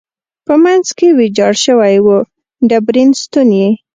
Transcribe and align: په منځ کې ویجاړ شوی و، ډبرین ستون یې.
په 0.45 0.53
منځ 0.63 0.87
کې 0.97 1.07
ویجاړ 1.17 1.53
شوی 1.65 1.95
و، 2.05 2.07
ډبرین 2.69 3.09
ستون 3.21 3.49
یې. 3.59 3.69